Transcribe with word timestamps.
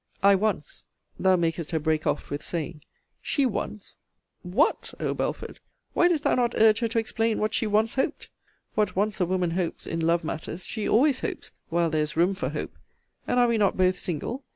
I 0.23 0.33
ONCE! 0.33 0.85
thou 1.19 1.35
makest 1.35 1.69
her 1.69 1.77
break 1.79 2.07
off 2.07 2.31
with 2.31 2.41
saying. 2.41 2.81
She 3.21 3.45
once! 3.45 3.97
What 4.41 4.95
O 4.99 5.13
Belford! 5.13 5.59
why 5.93 6.07
didst 6.07 6.23
thou 6.23 6.33
not 6.33 6.55
urge 6.59 6.79
her 6.79 6.87
to 6.87 6.97
explain 6.97 7.37
what 7.37 7.53
she 7.53 7.67
once 7.67 7.93
hoped? 7.93 8.29
What 8.73 8.95
once 8.95 9.21
a 9.21 9.27
woman 9.27 9.51
hopes, 9.51 9.85
in 9.85 9.99
love 9.99 10.23
matters, 10.23 10.65
she 10.65 10.89
always 10.89 11.19
hopes, 11.19 11.51
while 11.69 11.91
there 11.91 12.01
is 12.01 12.17
room 12.17 12.33
for 12.33 12.49
hope: 12.49 12.75
And 13.27 13.39
are 13.39 13.47
we 13.47 13.59
not 13.59 13.77
both 13.77 13.95
single? 13.95 14.43